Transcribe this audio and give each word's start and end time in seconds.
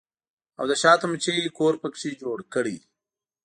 او 0.59 0.65
د 0.71 0.73
شاتو 0.81 1.05
مچۍ 1.11 1.37
کور 1.57 1.73
پکښې 1.83 2.11
جوړ 2.21 2.37
کړي 2.53 2.77